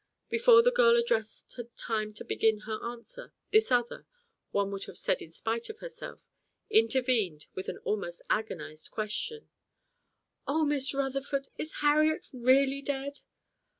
[0.29, 4.07] Before the girl addressed had time to begin her answer, this other,
[4.49, 6.21] one would have said in spite of herself,
[6.71, 9.51] intervened with an almost agonised question.
[10.47, 13.19] "Oh, Miss Rutherford, is Harriet really dead?"